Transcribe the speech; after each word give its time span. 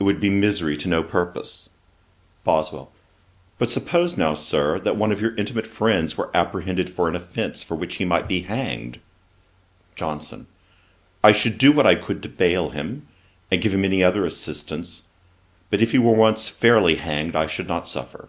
It 0.00 0.02
would 0.02 0.20
be 0.20 0.30
misery 0.30 0.76
to 0.78 0.88
no 0.88 1.04
purpose.' 1.04 1.68
BOSWELL. 2.42 2.90
'But 3.56 3.70
suppose 3.70 4.16
now, 4.16 4.34
Sir, 4.34 4.80
that 4.80 4.96
one 4.96 5.12
of 5.12 5.20
your 5.20 5.32
intimate 5.36 5.64
friends 5.64 6.18
were 6.18 6.28
apprehended 6.36 6.90
for 6.90 7.08
an 7.08 7.14
offence 7.14 7.62
for 7.62 7.76
which 7.76 7.94
he 7.98 8.04
might 8.04 8.26
be 8.26 8.40
hanged.' 8.40 8.98
JOHNSON. 9.94 10.48
'I 11.22 11.30
should 11.30 11.56
do 11.56 11.70
what 11.70 11.86
I 11.86 11.94
could 11.94 12.20
to 12.24 12.28
bail 12.28 12.70
him, 12.70 13.06
and 13.48 13.62
give 13.62 13.72
him 13.72 13.84
any 13.84 14.02
other 14.02 14.26
assistance; 14.26 15.04
but 15.70 15.80
if 15.80 15.92
he 15.92 15.98
were 15.98 16.16
once 16.16 16.48
fairly 16.48 16.96
hanged, 16.96 17.36
I 17.36 17.46
should 17.46 17.68
not 17.68 17.86
suffer.' 17.86 18.28